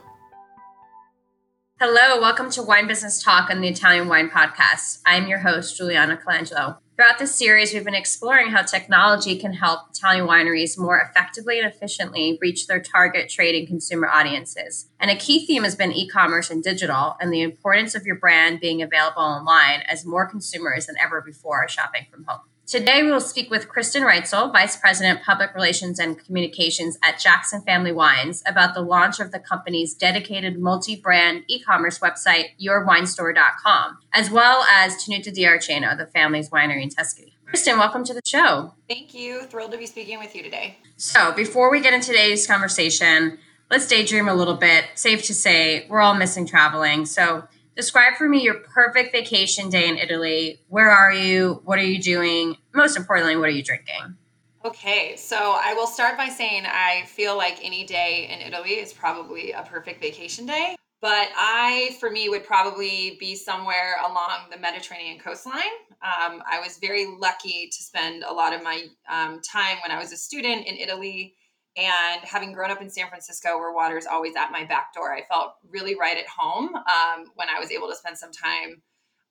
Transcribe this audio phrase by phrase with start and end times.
[1.87, 5.01] Hello, welcome to Wine Business Talk on the Italian Wine Podcast.
[5.05, 6.79] I'm your host, Juliana Colangelo.
[6.95, 11.71] Throughout this series, we've been exploring how technology can help Italian wineries more effectively and
[11.71, 14.89] efficiently reach their target trade and consumer audiences.
[14.99, 18.15] And a key theme has been e commerce and digital, and the importance of your
[18.15, 22.41] brand being available online as more consumers than ever before are shopping from home.
[22.67, 27.61] Today, we will speak with Kristen Reitzell, Vice President, Public Relations and Communications at Jackson
[27.61, 33.99] Family Wines, about the launch of the company's dedicated multi brand e commerce website, yourwinestore.com,
[34.13, 37.35] as well as Tenuta di Arceno, the family's winery in Tuscany.
[37.45, 38.73] Kristen, welcome to the show.
[38.89, 39.43] Thank you.
[39.43, 40.79] Thrilled to be speaking with you today.
[40.97, 43.37] So, before we get into today's conversation,
[43.69, 44.85] let's daydream a little bit.
[44.95, 47.05] Safe to say, we're all missing traveling.
[47.05, 47.43] So,
[47.75, 50.61] Describe for me your perfect vacation day in Italy.
[50.69, 51.61] Where are you?
[51.65, 52.55] What are you doing?
[52.73, 54.15] Most importantly, what are you drinking?
[54.63, 58.93] Okay, so I will start by saying I feel like any day in Italy is
[58.93, 60.77] probably a perfect vacation day.
[61.01, 65.61] But I, for me, would probably be somewhere along the Mediterranean coastline.
[66.01, 69.99] Um, I was very lucky to spend a lot of my um, time when I
[69.99, 71.35] was a student in Italy
[71.77, 75.13] and having grown up in San Francisco, where water is always at my back door,
[75.13, 78.81] I felt really right at home um, when I was able to spend some time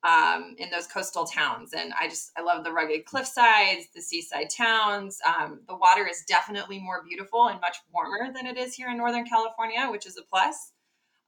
[0.07, 1.73] um, in those coastal towns.
[1.73, 5.17] And I just, I love the rugged cliff sides, the seaside towns.
[5.25, 8.97] Um, the water is definitely more beautiful and much warmer than it is here in
[8.97, 10.73] Northern California, which is a plus.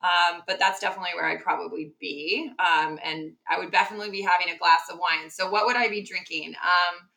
[0.04, 2.52] Um, but that's definitely where I'd probably be.
[2.60, 5.32] Um, and I would definitely be having a glass of wine.
[5.32, 6.54] So, what would I be drinking?
[6.62, 7.10] Um,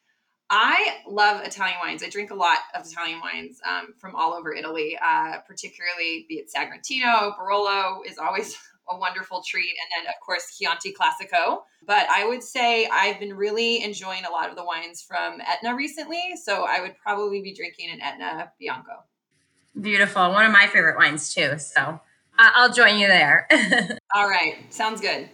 [0.50, 2.02] I love Italian wines.
[2.02, 6.36] I drink a lot of Italian wines um, from all over Italy, uh, particularly be
[6.36, 8.56] it Sagrantino, Barolo is always
[8.90, 9.68] a wonderful treat.
[9.68, 11.60] And then, of course, Chianti Classico.
[11.86, 15.76] But I would say I've been really enjoying a lot of the wines from Etna
[15.76, 16.34] recently.
[16.42, 19.04] So I would probably be drinking an Etna Bianco.
[19.80, 20.32] Beautiful.
[20.32, 21.58] One of my favorite wines, too.
[21.58, 22.00] So
[22.36, 23.46] I'll join you there.
[24.14, 24.56] all right.
[24.70, 25.28] Sounds good.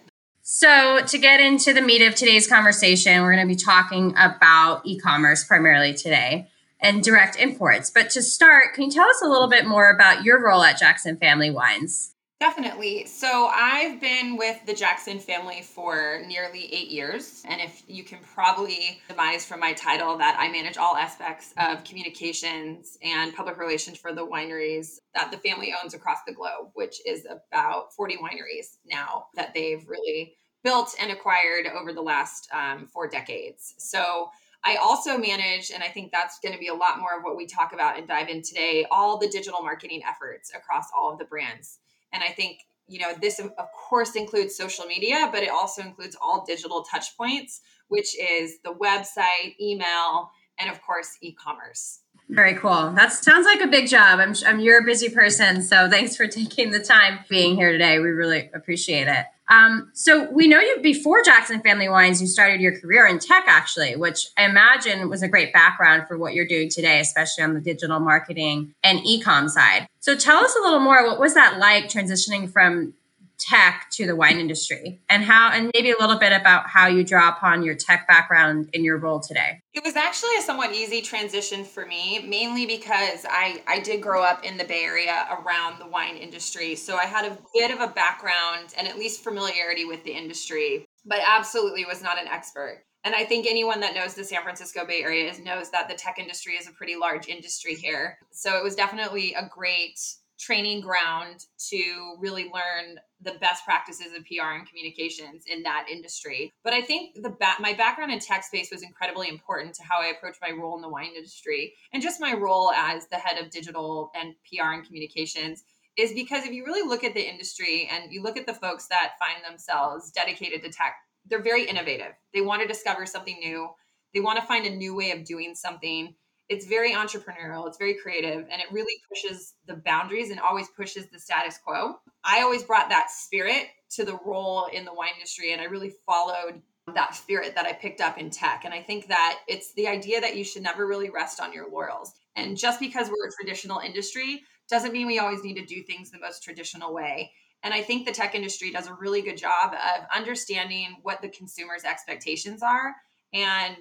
[0.48, 4.82] So, to get into the meat of today's conversation, we're going to be talking about
[4.86, 6.48] e commerce primarily today
[6.80, 7.90] and direct imports.
[7.90, 10.78] But to start, can you tell us a little bit more about your role at
[10.78, 12.14] Jackson Family Wines?
[12.38, 13.06] Definitely.
[13.06, 17.42] So I've been with the Jackson family for nearly eight years.
[17.48, 21.82] And if you can probably demise from my title that I manage all aspects of
[21.84, 27.00] communications and public relations for the wineries that the family owns across the globe, which
[27.06, 32.86] is about 40 wineries now that they've really built and acquired over the last um,
[32.86, 33.74] four decades.
[33.78, 34.28] So
[34.62, 37.36] I also manage, and I think that's going to be a lot more of what
[37.36, 41.18] we talk about and dive in today, all the digital marketing efforts across all of
[41.18, 41.78] the brands.
[42.12, 42.58] And I think,
[42.88, 47.16] you know, this of course includes social media, but it also includes all digital touch
[47.16, 52.00] points, which is the website, email, and of course, e-commerce.
[52.28, 52.92] Very cool.
[52.92, 54.18] That sounds like a big job.
[54.18, 57.98] I'm, I'm you're a busy person, so thanks for taking the time being here today.
[57.98, 59.26] We really appreciate it.
[59.48, 63.44] Um, so we know you before Jackson Family Wines, you started your career in tech,
[63.46, 67.54] actually, which I imagine was a great background for what you're doing today, especially on
[67.54, 69.86] the digital marketing and e-com side.
[70.00, 71.06] So tell us a little more.
[71.06, 72.94] What was that like transitioning from
[73.38, 75.00] tech to the wine industry?
[75.08, 78.70] And how and maybe a little bit about how you draw upon your tech background
[78.72, 79.60] in your role today.
[79.74, 84.22] It was actually a somewhat easy transition for me mainly because i i did grow
[84.22, 86.74] up in the bay area around the wine industry.
[86.74, 90.86] So i had a bit of a background and at least familiarity with the industry
[91.06, 92.82] but absolutely was not an expert.
[93.04, 96.18] And I think anyone that knows the San Francisco Bay Area knows that the tech
[96.18, 98.18] industry is a pretty large industry here.
[98.32, 100.00] So it was definitely a great
[100.38, 106.52] training ground to really learn the best practices of PR and communications in that industry.
[106.62, 110.00] But I think the ba- my background in tech space was incredibly important to how
[110.00, 113.42] I approach my role in the wine industry and just my role as the head
[113.42, 115.64] of digital and PR and communications
[115.96, 118.86] is because if you really look at the industry and you look at the folks
[118.88, 120.96] that find themselves dedicated to tech,
[121.28, 122.12] they're very innovative.
[122.34, 123.68] They want to discover something new.
[124.12, 126.14] They want to find a new way of doing something
[126.48, 131.06] it's very entrepreneurial it's very creative and it really pushes the boundaries and always pushes
[131.10, 131.94] the status quo
[132.24, 135.92] i always brought that spirit to the role in the wine industry and i really
[136.06, 136.62] followed
[136.94, 140.20] that spirit that i picked up in tech and i think that it's the idea
[140.20, 143.80] that you should never really rest on your laurels and just because we're a traditional
[143.80, 147.30] industry doesn't mean we always need to do things the most traditional way
[147.62, 151.28] And I think the tech industry does a really good job of understanding what the
[151.28, 152.94] consumer's expectations are.
[153.32, 153.78] And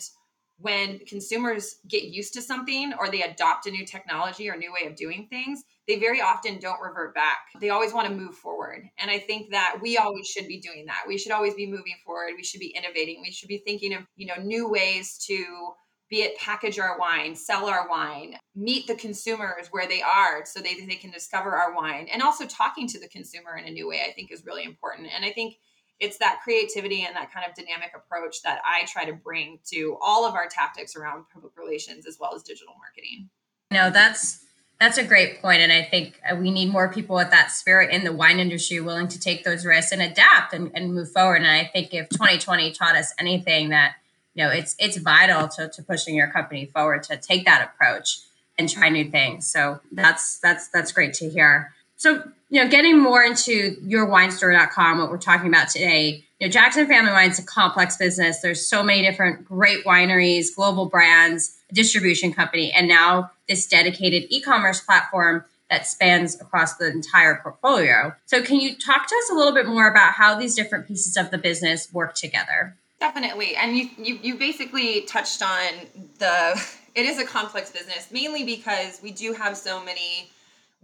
[0.58, 4.88] when consumers get used to something or they adopt a new technology or new way
[4.88, 7.40] of doing things, they very often don't revert back.
[7.60, 8.84] They always want to move forward.
[8.98, 11.04] And I think that we always should be doing that.
[11.08, 12.34] We should always be moving forward.
[12.36, 13.22] We should be innovating.
[13.22, 15.74] We should be thinking of, you know, new ways to
[16.10, 20.60] be it package our wine, sell our wine, meet the consumers where they are so
[20.62, 22.08] they, they can discover our wine.
[22.12, 25.10] And also talking to the consumer in a new way, I think is really important.
[25.14, 25.56] And I think
[26.00, 29.98] it's that creativity and that kind of dynamic approach that I try to bring to
[30.02, 33.30] all of our tactics around public relations as well as digital marketing.
[33.72, 34.46] No, that's
[34.80, 37.92] that's a great point and I think uh, we need more people with that spirit
[37.92, 41.38] in the wine industry willing to take those risks and adapt and, and move forward
[41.38, 43.96] and I think if 2020 taught us anything that
[44.34, 48.20] you know it's it's vital to, to pushing your company forward to take that approach
[48.58, 51.74] and try new things so that's that's that's great to hear
[52.06, 56.86] so you know getting more into yourwinestore.com what we're talking about today you know jackson
[56.86, 58.42] family wine is a complex business.
[58.42, 64.82] There's so many different great wineries global brands distribution company and now this dedicated e-commerce
[64.82, 68.14] platform that spans across the entire portfolio.
[68.28, 71.18] So can you talk to us a little bit more about how these different pieces
[71.18, 72.76] of the business work together?
[73.00, 73.56] Definitely.
[73.56, 75.72] And you, you you basically touched on
[76.20, 76.64] the
[76.96, 80.30] it is a complex business mainly because we do have so many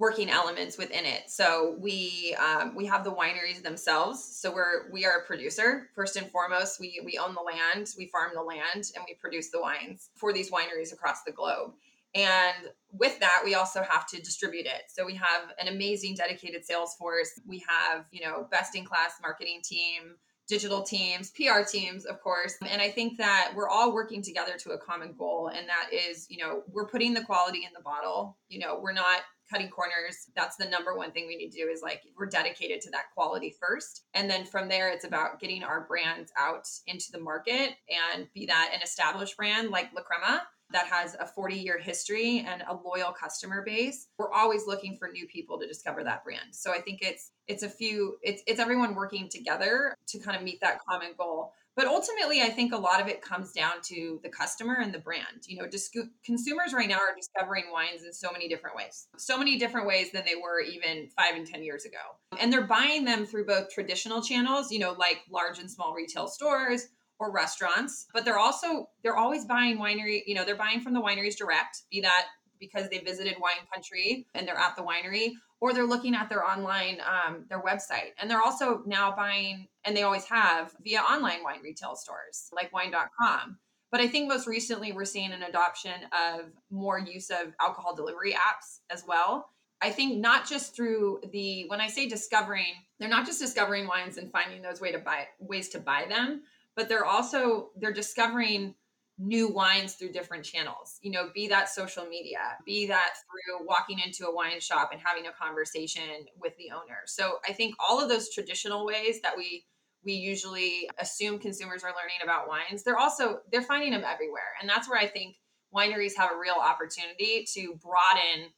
[0.01, 1.29] working elements within it.
[1.29, 4.19] So we um, we have the wineries themselves.
[4.23, 6.79] So we're we are a producer first and foremost.
[6.79, 10.33] We we own the land, we farm the land, and we produce the wines for
[10.33, 11.73] these wineries across the globe.
[12.15, 14.81] And with that, we also have to distribute it.
[14.89, 17.39] So we have an amazing dedicated sales force.
[17.47, 20.15] We have you know best in class marketing team
[20.51, 22.55] digital teams, PR teams, of course.
[22.67, 25.47] And I think that we're all working together to a common goal.
[25.47, 28.37] And that is, you know, we're putting the quality in the bottle.
[28.49, 30.29] You know, we're not cutting corners.
[30.35, 33.13] That's the number one thing we need to do is like we're dedicated to that
[33.13, 34.03] quality first.
[34.13, 37.71] And then from there, it's about getting our brands out into the market
[38.13, 42.45] and be that an established brand like La Crema that has a 40 year history
[42.47, 46.47] and a loyal customer base we're always looking for new people to discover that brand.
[46.51, 50.43] So i think it's it's a few it's it's everyone working together to kind of
[50.43, 51.53] meet that common goal.
[51.75, 54.99] But ultimately i think a lot of it comes down to the customer and the
[54.99, 55.47] brand.
[55.47, 55.91] You know dis-
[56.25, 60.11] consumers right now are discovering wines in so many different ways so many different ways
[60.11, 61.97] than they were even five and ten years ago.
[62.39, 66.27] And they're buying them through both traditional channels you know like large and small retail
[66.27, 66.87] stores
[67.21, 71.01] or restaurants, but they're also they're always buying winery, you know, they're buying from the
[71.01, 72.25] wineries direct, be that
[72.59, 76.43] because they visited wine country and they're at the winery or they're looking at their
[76.43, 78.13] online um, their website.
[78.19, 82.73] And they're also now buying and they always have via online wine retail stores like
[82.73, 83.57] wine.com
[83.91, 88.33] but i think most recently we're seeing an adoption of more use of alcohol delivery
[88.33, 89.49] apps as well.
[89.83, 94.17] I think not just through the when i say discovering they're not just discovering wines
[94.17, 96.43] and finding those way to buy ways to buy them
[96.75, 98.75] but they're also they're discovering
[99.17, 103.99] new wines through different channels you know be that social media be that through walking
[103.99, 107.01] into a wine shop and having a conversation with the owner.
[107.05, 109.65] So i think all of those traditional ways that we
[110.03, 114.53] we usually assume consumers are learning about wines they're also they're finding them everywhere.
[114.59, 115.35] And that's where i think
[115.73, 118.49] wineries have a real opportunity to broaden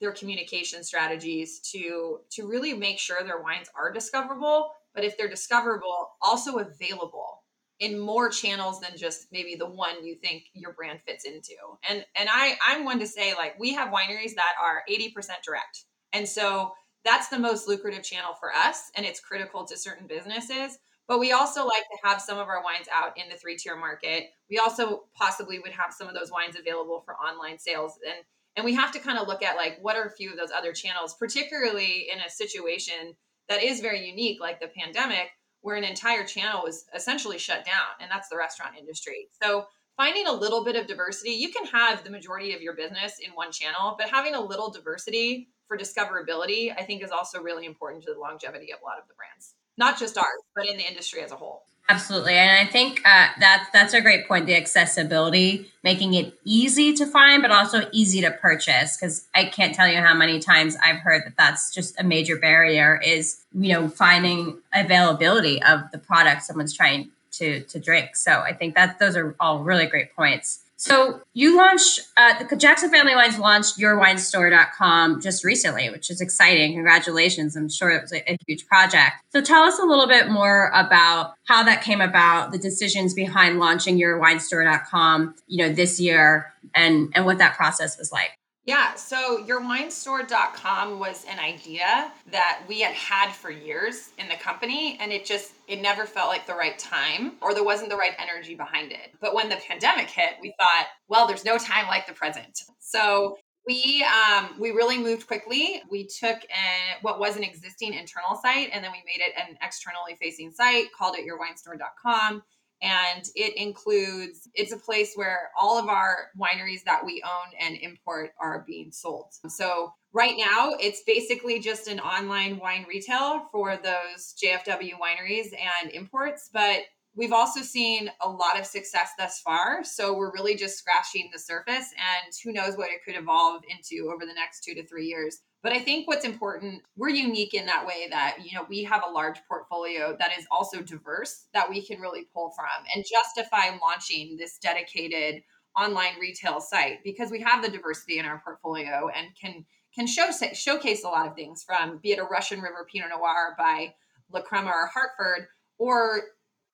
[0.00, 5.28] their communication strategies to to really make sure their wines are discoverable but if they're
[5.28, 7.35] discoverable also available
[7.78, 11.54] in more channels than just maybe the one you think your brand fits into.
[11.88, 15.12] And and I I'm one to say like we have wineries that are 80%
[15.44, 15.84] direct.
[16.12, 16.72] And so
[17.04, 20.78] that's the most lucrative channel for us and it's critical to certain businesses.
[21.08, 23.76] But we also like to have some of our wines out in the three tier
[23.76, 24.24] market.
[24.50, 28.24] We also possibly would have some of those wines available for online sales and
[28.56, 30.50] and we have to kind of look at like what are a few of those
[30.50, 33.14] other channels particularly in a situation
[33.48, 35.28] that is very unique like the pandemic
[35.60, 39.28] where an entire channel was essentially shut down, and that's the restaurant industry.
[39.42, 43.18] So finding a little bit of diversity, you can have the majority of your business
[43.24, 47.66] in one channel, but having a little diversity for discoverability, I think is also really
[47.66, 50.76] important to the longevity of a lot of the brands, not just ours, but in
[50.76, 51.62] the industry as a whole.
[51.88, 54.46] Absolutely, and I think uh, that that's a great point.
[54.46, 58.96] The accessibility, making it easy to find, but also easy to purchase.
[58.96, 62.36] Because I can't tell you how many times I've heard that that's just a major
[62.36, 63.00] barrier.
[63.04, 68.16] Is you know finding availability of the product someone's trying to to drink.
[68.16, 70.64] So I think that those are all really great points.
[70.76, 76.74] So you launched, uh, the Jackson Family Wines launched yourwinestore.com just recently, which is exciting.
[76.74, 77.56] Congratulations.
[77.56, 79.14] I'm sure it was a, a, huge project.
[79.30, 83.58] So tell us a little bit more about how that came about, the decisions behind
[83.58, 88.38] launching yourwinestore.com, you know, this year and, and what that process was like.
[88.66, 94.98] Yeah, so yourwinestore.com was an idea that we had had for years in the company
[95.00, 98.14] and it just it never felt like the right time or there wasn't the right
[98.18, 99.14] energy behind it.
[99.20, 102.58] But when the pandemic hit, we thought, well, there's no time like the present.
[102.80, 105.80] So we um, we really moved quickly.
[105.88, 109.56] We took an, what was an existing internal site and then we made it an
[109.62, 112.42] externally facing site, called it yourwinestore.com
[112.82, 117.76] and it includes it's a place where all of our wineries that we own and
[117.76, 119.26] import are being sold.
[119.48, 125.48] So right now it's basically just an online wine retail for those jfw wineries
[125.82, 126.80] and imports but
[127.16, 131.38] we've also seen a lot of success thus far so we're really just scratching the
[131.38, 135.06] surface and who knows what it could evolve into over the next two to three
[135.06, 135.40] years.
[135.62, 139.02] But I think what's important, we're unique in that way that, you know, we have
[139.04, 143.76] a large portfolio that is also diverse that we can really pull from and justify
[143.82, 145.42] launching this dedicated
[145.76, 150.30] online retail site because we have the diversity in our portfolio and can can show
[150.52, 153.94] showcase a lot of things from be it a Russian River Pinot Noir by
[154.32, 156.22] La Crema or Hartford or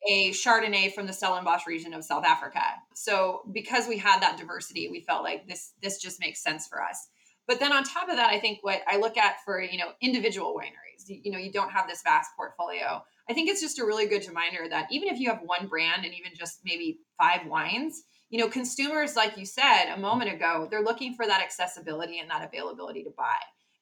[0.09, 2.63] a Chardonnay from the Stellenbosch region of South Africa.
[2.95, 6.83] So because we had that diversity, we felt like this this just makes sense for
[6.83, 7.09] us.
[7.47, 9.93] But then on top of that, I think what I look at for, you know,
[10.01, 13.03] individual wineries, you, know, you don't have this vast portfolio.
[13.29, 16.05] I think it's just a really good reminder that even if you have one brand
[16.05, 20.69] and even just maybe five wines, you know, consumers, like you said a moment ago,
[20.71, 23.37] they're looking for that accessibility and that availability to buy.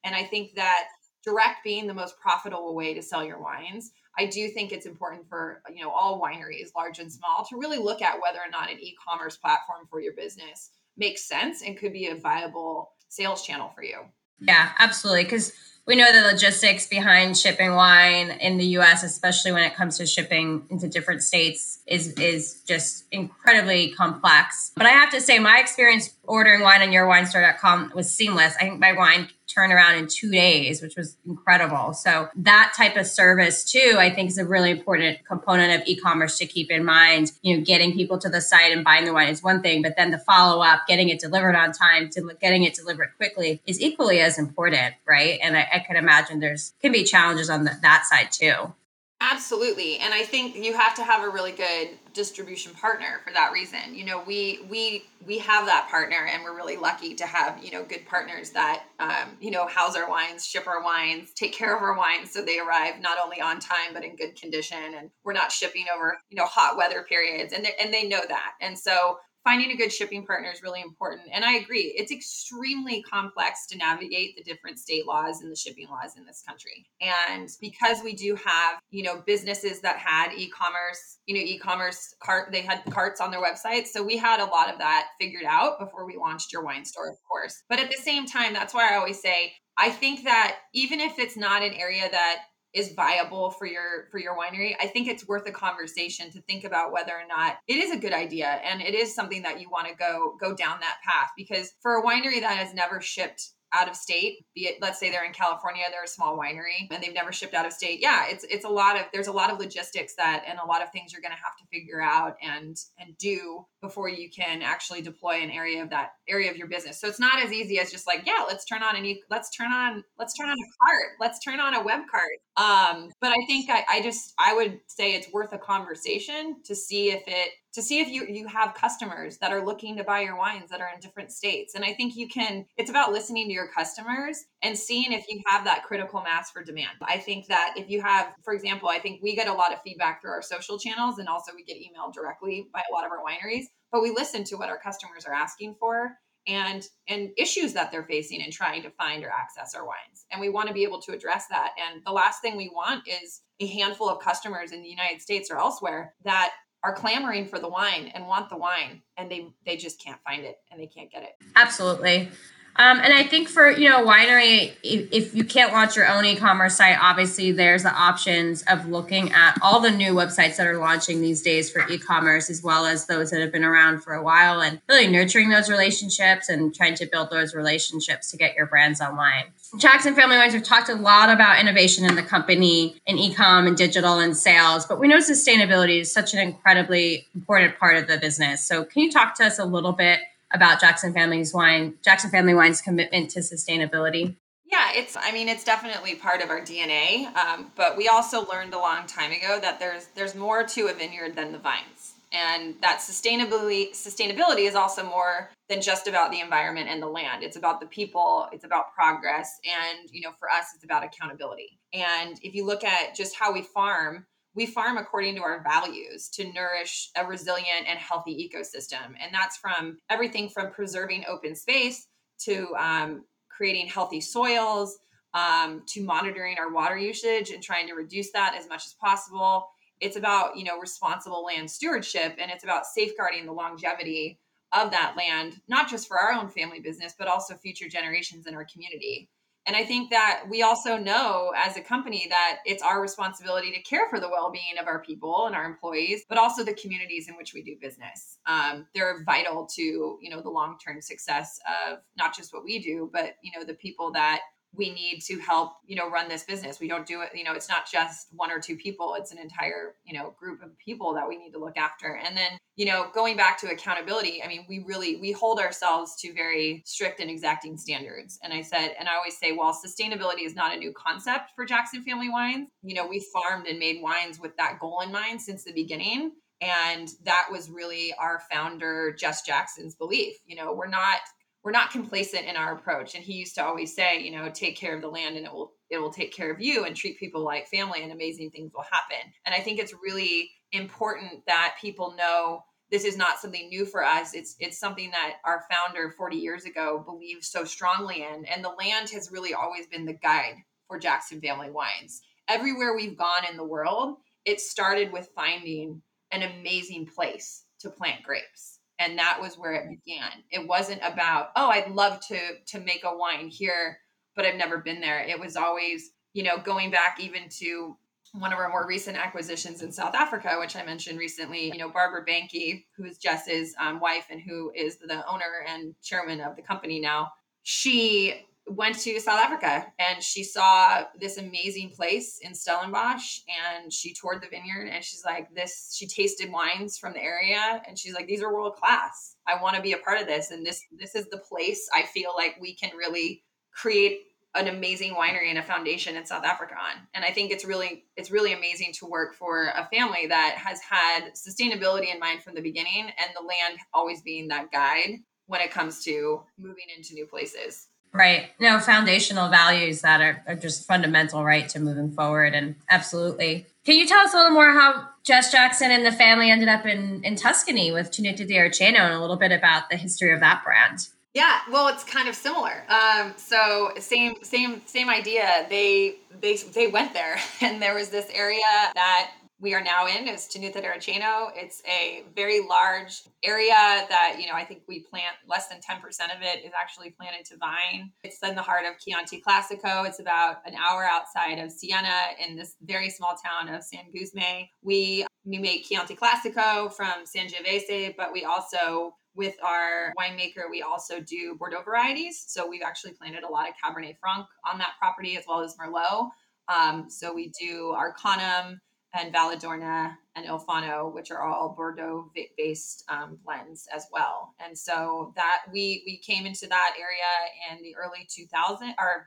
[0.04, 0.84] And I think that
[1.24, 5.28] direct being the most profitable way to sell your wines, I do think it's important
[5.28, 8.70] for, you know, all wineries, large and small, to really look at whether or not
[8.70, 13.70] an e-commerce platform for your business makes sense and could be a viable sales channel
[13.74, 13.98] for you.
[14.40, 15.24] Yeah, absolutely.
[15.24, 15.52] Because
[15.86, 20.06] we know the logistics behind shipping wine in the US, especially when it comes to
[20.06, 24.72] shipping into different states, is is just incredibly complex.
[24.76, 28.54] But I have to say, my experience ordering wine on yourwinestore.com was seamless.
[28.56, 31.92] I think my wine turned around in two days, which was incredible.
[31.92, 36.38] So that type of service too, I think is a really important component of e-commerce
[36.38, 37.32] to keep in mind.
[37.42, 39.96] You know, getting people to the site and buying the wine is one thing, but
[39.96, 43.80] then the follow up, getting it delivered on time, to getting it delivered quickly is
[43.80, 45.38] equally as important, right?
[45.42, 48.74] And I, I can imagine there's can be challenges on the, that side too.
[49.22, 49.98] Absolutely.
[49.98, 53.94] And I think you have to have a really good distribution partner for that reason.
[53.94, 57.70] You know, we we we have that partner and we're really lucky to have, you
[57.70, 61.76] know, good partners that um, you know, house our wines, ship our wines, take care
[61.76, 65.10] of our wines so they arrive not only on time but in good condition and
[65.22, 68.52] we're not shipping over, you know, hot weather periods and they, and they know that.
[68.62, 71.28] And so finding a good shipping partner is really important.
[71.32, 75.88] And I agree, it's extremely complex to navigate the different state laws and the shipping
[75.88, 76.86] laws in this country.
[77.00, 82.52] And because we do have, you know, businesses that had e-commerce, you know, e-commerce cart,
[82.52, 83.86] they had carts on their website.
[83.86, 87.08] So we had a lot of that figured out before we launched your wine store,
[87.08, 87.62] of course.
[87.68, 91.18] But at the same time, that's why I always say, I think that even if
[91.18, 95.26] it's not an area that is viable for your for your winery i think it's
[95.26, 98.80] worth a conversation to think about whether or not it is a good idea and
[98.80, 102.02] it is something that you want to go go down that path because for a
[102.04, 105.84] winery that has never shipped out of state be it let's say they're in california
[105.90, 108.00] they're a small winery and they've never shipped out of state.
[108.00, 110.82] Yeah it's it's a lot of there's a lot of logistics that and a lot
[110.82, 114.62] of things you're going to have to figure out and and do before you can
[114.62, 117.00] actually deploy an area of that area of your business.
[117.00, 119.50] So it's not as easy as just like yeah let's turn on a new let's
[119.50, 122.38] turn on let's turn on a cart let's turn on a web cart.
[122.56, 126.74] Um but i think I, I just i would say it's worth a conversation to
[126.74, 130.20] see if it to see if you you have customers that are looking to buy
[130.20, 131.74] your wines that are in different states.
[131.74, 135.40] And i think you can it's about listening to your customers and seeing if you
[135.46, 136.96] have that critical mass for demand.
[137.02, 139.82] I think that if you have for example i think we get a lot of
[139.82, 143.12] feedback through our social channels and also we get emailed directly by a lot of
[143.12, 147.72] our wineries but we listen to what our customers are asking for and and issues
[147.74, 150.26] that they're facing and trying to find or access our wines.
[150.30, 151.72] And we want to be able to address that.
[151.78, 155.50] And the last thing we want is a handful of customers in the united states
[155.50, 159.76] or elsewhere that are clamoring for the wine and want the wine and they they
[159.76, 162.30] just can't find it and they can't get it absolutely
[162.76, 166.24] um, and I think for you know winery, if, if, you can't launch your own
[166.24, 170.78] e-commerce site, obviously there's the options of looking at all the new websites that are
[170.78, 174.22] launching these days for e-commerce, as well as those that have been around for a
[174.22, 178.66] while, and really nurturing those relationships and trying to build those relationships to get your
[178.66, 179.46] brands online.
[179.78, 183.76] Jackson Family Wines have talked a lot about innovation in the company in e-com and
[183.76, 188.18] digital and sales, but we know sustainability is such an incredibly important part of the
[188.18, 188.64] business.
[188.64, 190.20] So can you talk to us a little bit
[190.52, 194.34] about Jackson Family's wine, Jackson Family Wine's commitment to sustainability?
[194.70, 195.16] Yeah, it's.
[195.16, 197.26] I mean, it's definitely part of our DNA.
[197.34, 200.94] Um, but we also learned a long time ago that there's there's more to a
[200.94, 201.99] vineyard than the vines.
[202.32, 207.42] And that sustainability sustainability is also more than just about the environment and the land.
[207.42, 211.78] It's about the people it's about progress and you know for us it's about accountability.
[211.92, 216.28] And if you look at just how we farm we farm according to our values
[216.28, 219.14] to nourish a resilient and healthy ecosystem.
[219.20, 222.08] And that's from everything from preserving open space
[222.40, 224.98] to um, creating healthy soils
[225.34, 229.68] um, to monitoring our water usage and trying to reduce that as much as possible
[230.00, 234.40] it's about you know responsible land stewardship and it's about safeguarding the longevity
[234.72, 238.54] of that land not just for our own family business but also future generations in
[238.54, 239.30] our community.
[239.66, 243.82] And i think that we also know as a company that it's our responsibility to
[243.82, 247.36] care for the well-being of our people and our employees but also the communities in
[247.36, 248.38] which we do business.
[248.46, 253.10] Um, they're vital to you know the long-term success of not just what we do
[253.12, 254.40] but you know the people that
[254.74, 256.80] we need to help you know run this business.
[256.80, 259.38] We don't do it you know it's not just one or two people it's an
[259.38, 262.20] entire you know group of people that we need to look after.
[262.24, 266.14] And then you know going back to accountability i mean we really we hold ourselves
[266.20, 268.38] to very strict and exacting standards.
[268.42, 271.64] And i said and i always say while sustainability is not a new concept for
[271.64, 275.40] jackson family wines you know we farmed and made wines with that goal in mind
[275.40, 276.32] since the beginning.
[276.62, 280.36] And that was really our founder jess jackson's belief.
[280.46, 281.20] You know we're not
[281.62, 283.14] we're not complacent in our approach.
[283.14, 285.52] And he used to always say you know take care of the land and it
[285.52, 288.72] will it will take care of you and treat people like family and amazing things
[288.74, 289.32] will happen.
[289.44, 294.04] And i think it's really important that people know this is not something new for
[294.04, 294.34] us.
[294.34, 298.44] It's it's something that our founder 40 years ago believed so strongly in.
[298.46, 300.56] And the land has really always been the guide
[300.88, 302.22] for jackson family wines.
[302.48, 306.02] Everywhere we've gone in the world it started with finding
[306.32, 310.30] an amazing place to plant grapes and that was where it began.
[310.52, 313.98] It wasn't about oh i'd love to to make a wine here
[314.36, 315.20] but i've never been there.
[315.20, 317.96] It was always you know going back even to
[318.32, 321.88] one of our more recent acquisitions in south africa which i mentioned recently you know
[321.88, 326.54] barbara banke who is jess's um, wife and who is the owner and chairman of
[326.54, 327.32] the company now.
[327.62, 334.14] She went to South Africa and she saw this amazing place in Stellenbosch and she
[334.14, 338.14] toured the vineyard and she's like this she tasted wines from the area and she's
[338.14, 339.36] like these are world class.
[339.46, 342.02] I want to be a part of this and this this is the place I
[342.02, 343.42] feel like we can really
[343.72, 344.20] create
[344.54, 347.06] an amazing winery and a foundation in South Africa on.
[347.14, 350.80] And I think it's really it's really amazing to work for a family that has
[350.80, 355.60] had sustainability in mind from the beginning and the land always being that guide when
[355.60, 357.88] it comes to moving into new places.
[358.12, 358.50] Right.
[358.58, 362.54] No, foundational values that are, are just fundamental, right, to moving forward.
[362.54, 363.66] And absolutely.
[363.84, 366.86] Can you tell us a little more how Jess Jackson and the family ended up
[366.86, 370.40] in, in Tuscany with Tenuta di Arceno and a little bit about the history of
[370.40, 371.08] that brand?
[371.34, 372.84] Yeah, well, it's kind of similar.
[372.88, 375.66] Um, so same, same, same idea.
[375.68, 378.60] They they they went there, and there was this area
[378.94, 381.50] that we are now in is Tenuta di Arceno.
[381.54, 386.00] It's a very large area that, you know, I think we plant less than 10%
[386.34, 388.10] of it is actually planted to vine.
[388.24, 390.06] It's in the heart of Chianti Classico.
[390.06, 394.68] It's about an hour outside of Siena in this very small town of San Gusme.
[394.82, 401.20] We, we make Chianti Classico from Sangiovese, but we also with our winemaker, we also
[401.20, 402.44] do Bordeaux varieties.
[402.48, 405.76] So we've actually planted a lot of Cabernet Franc on that property as well as
[405.76, 406.30] Merlot.
[406.68, 408.80] Um, so we do Arcanum,
[409.14, 414.54] and Valadorna and Il Fauno, which are all Bordeaux based um, blends as well.
[414.64, 419.26] And so that we we came into that area in the early 2000 or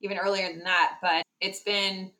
[0.00, 2.10] even earlier than that, but it's been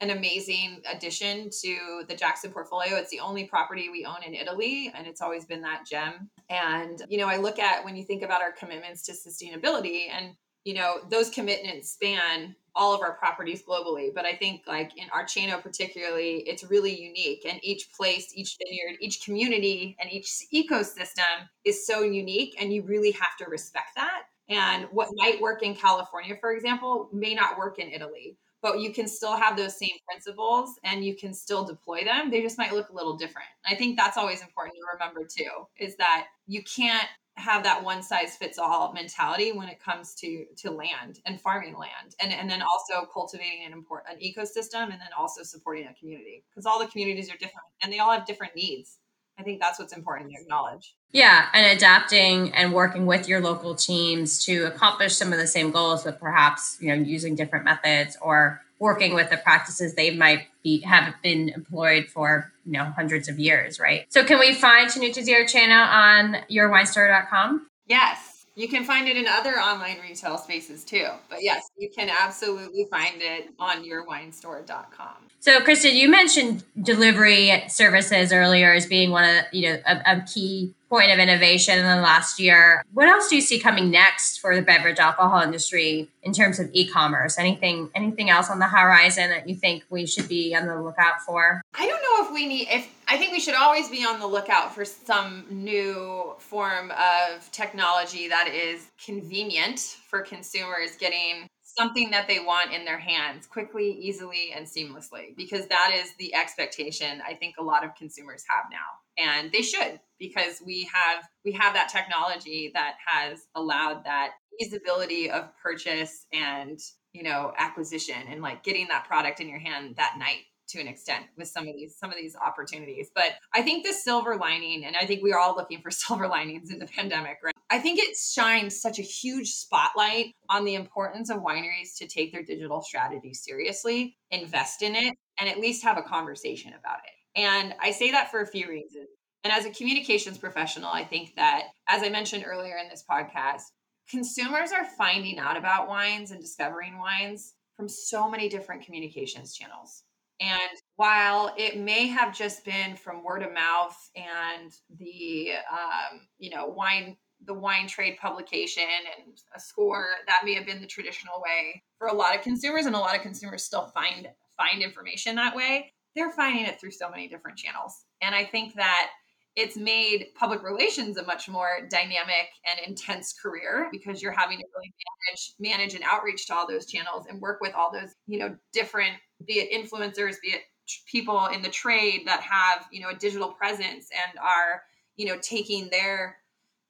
[0.00, 2.96] an amazing addition to the Jackson portfolio.
[2.96, 6.30] It's the only property we own in Italy, and it's always been that gem.
[6.48, 10.34] And, you know, I look at when you think about our commitments to sustainability, and,
[10.64, 14.10] you know, those commitments span all of our properties globally.
[14.14, 17.44] But I think like in Arceno particularly, it's really unique.
[17.48, 22.54] And each place, each vineyard, each community, and each ecosystem is so unique.
[22.60, 24.22] And you really have to respect that.
[24.48, 28.36] And what might work in California, for example, may not work in Italy.
[28.62, 32.30] But you can still have those same principles and you can still deploy them.
[32.30, 33.48] They just might look a little different.
[33.64, 37.08] I think that's always important to remember too, is that you can't
[37.40, 41.76] have that one size fits all mentality when it comes to to land and farming
[41.76, 42.14] land.
[42.20, 46.44] And and then also cultivating an important an ecosystem and then also supporting a community.
[46.50, 48.98] Because all the communities are different and they all have different needs.
[49.38, 50.94] I think that's what's important to acknowledge.
[51.12, 55.70] Yeah and adapting and working with your local teams to accomplish some of the same
[55.70, 60.46] goals but perhaps you know using different methods or working with the practices they might
[60.62, 64.06] be have been employed for you know hundreds of years, right?
[64.12, 67.66] So can we find Tenuta di Arceno on yourwinestore.com?
[67.86, 68.46] Yes.
[68.56, 71.06] You can find it in other online retail spaces too.
[71.30, 75.14] But yes, you can absolutely find it on yourwinestore.com.
[75.38, 80.20] So, Kristen, you mentioned delivery services earlier as being one of you know a, a
[80.22, 82.84] key point of innovation in the last year.
[82.92, 86.68] What else do you see coming next for the beverage alcohol industry in terms of
[86.72, 87.38] e-commerce?
[87.38, 91.22] Anything anything else on the horizon that you think we should be on the lookout
[91.24, 91.62] for?
[91.78, 94.26] I don't know if we need if I think we should always be on the
[94.26, 102.26] lookout for some new form of technology that is convenient for consumers getting something that
[102.26, 107.34] they want in their hands quickly, easily, and seamlessly because that is the expectation I
[107.34, 108.78] think a lot of consumers have now.
[109.18, 115.30] And they should because we have we have that technology that has allowed that easeability
[115.30, 116.78] of purchase and
[117.12, 120.86] you know acquisition and like getting that product in your hand that night to an
[120.86, 123.10] extent with some of these some of these opportunities.
[123.14, 126.28] But i think the silver lining and i think we are all looking for silver
[126.28, 127.54] linings in the pandemic right?
[127.70, 132.32] I think it shines such a huge spotlight on the importance of wineries to take
[132.32, 137.19] their digital strategy seriously invest in it and at least have a conversation about it
[137.36, 139.08] and i say that for a few reasons
[139.44, 143.62] and as a communications professional i think that as i mentioned earlier in this podcast
[144.08, 150.02] consumers are finding out about wines and discovering wines from so many different communications channels
[150.40, 156.48] and while it may have just been from word of mouth and the, um, you
[156.48, 158.84] know, wine, the wine trade publication
[159.18, 162.86] and a score, that may have been the traditional way for a lot of consumers,
[162.86, 165.92] and a lot of consumers still find find information that way.
[166.14, 169.10] They're finding it through so many different channels, and I think that
[169.56, 174.64] it's made public relations a much more dynamic and intense career because you're having to
[174.74, 174.92] really
[175.28, 178.56] manage manage and outreach to all those channels and work with all those you know
[178.72, 179.14] different
[179.46, 180.62] be it influencers be it
[181.06, 184.82] people in the trade that have you know a digital presence and are
[185.16, 186.36] you know taking their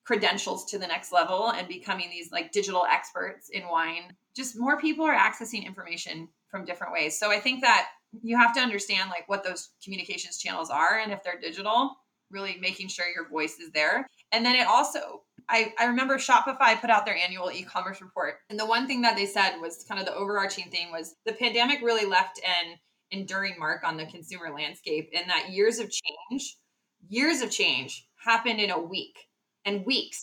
[0.04, 4.16] credentials to the next level and becoming these like digital experts in wine.
[4.34, 7.18] Just more people are accessing information from different ways.
[7.18, 7.88] So i think that
[8.22, 11.96] you have to understand like what those communications channels are and if they're digital
[12.30, 14.06] really making sure your voice is there.
[14.32, 18.36] And then it also, I, I remember Shopify put out their annual e-commerce report.
[18.48, 21.32] And the one thing that they said was kind of the overarching thing was the
[21.32, 22.76] pandemic really left an
[23.10, 26.56] enduring mark on the consumer landscape and that years of change,
[27.08, 29.18] years of change happened in a week
[29.64, 30.22] and weeks.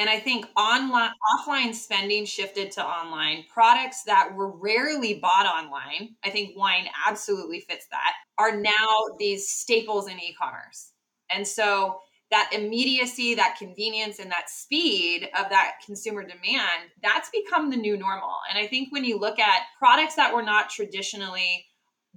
[0.00, 3.44] And I think online offline spending shifted to online.
[3.52, 9.46] Products that were rarely bought online, I think wine absolutely fits that, are now these
[9.46, 10.92] staples in e-commerce.
[11.28, 11.98] And so
[12.30, 17.98] that immediacy, that convenience, and that speed of that consumer demand, that's become the new
[17.98, 18.36] normal.
[18.48, 21.66] And I think when you look at products that were not traditionally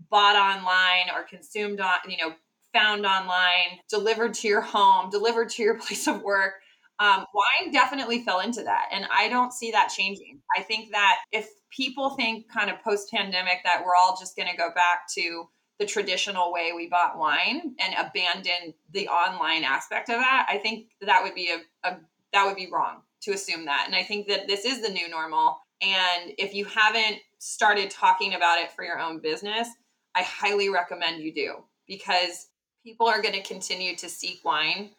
[0.10, 2.34] bought online or consumed on, you know,
[2.74, 6.54] found online, delivered to your home, delivered to your place of work,
[7.00, 8.90] um, wine definitely fell into that.
[8.92, 10.42] And I don't see that changing.
[10.58, 14.50] I think that if people think kind of post pandemic that we're all just going
[14.50, 15.46] to go back to
[15.80, 20.88] the traditional way we bought wine and abandon the online aspect of that, I think
[21.02, 21.98] that would be a, a
[22.32, 23.84] that would be wrong to assume that.
[23.88, 25.60] And I think that this is the new normal.
[25.82, 29.68] And if you haven't started talking about it for your own business,
[30.16, 31.56] I highly recommend you do
[31.88, 32.48] because
[32.84, 34.92] people are going to continue to seek wine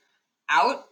[0.50, 0.86] out